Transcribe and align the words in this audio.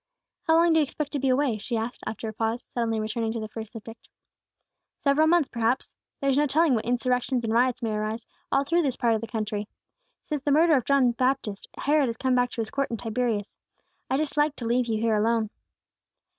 "How 0.47 0.55
long 0.55 0.73
do 0.73 0.79
you 0.79 0.83
expect 0.83 1.11
to 1.11 1.19
be 1.19 1.29
away?" 1.29 1.59
she 1.59 1.77
asked, 1.77 2.01
after 2.07 2.27
a 2.27 2.33
pause, 2.33 2.65
suddenly 2.73 2.99
returning 2.99 3.33
to 3.33 3.39
the 3.39 3.47
first 3.47 3.71
subject. 3.73 4.09
"Several 4.97 5.27
months, 5.27 5.47
perhaps. 5.47 5.95
There 6.19 6.29
is 6.31 6.37
no 6.37 6.47
telling 6.47 6.73
what 6.73 6.85
insurrections 6.85 7.43
and 7.43 7.53
riots 7.53 7.83
may 7.83 7.93
arise, 7.93 8.25
all 8.51 8.63
through 8.63 8.81
this 8.81 8.95
part 8.95 9.13
of 9.13 9.21
the 9.21 9.27
country. 9.27 9.67
Since 10.25 10.41
the 10.41 10.49
murder 10.49 10.73
of 10.75 10.85
John 10.85 11.11
Baptist, 11.11 11.67
Herod 11.77 12.07
has 12.07 12.17
come 12.17 12.33
back 12.33 12.49
to 12.53 12.61
his 12.61 12.71
court 12.71 12.89
in 12.89 12.97
Tiberias. 12.97 13.55
I 14.09 14.17
dislike 14.17 14.55
to 14.55 14.65
leave 14.65 14.87
you 14.87 14.99
here 14.99 15.15
alone." 15.15 15.51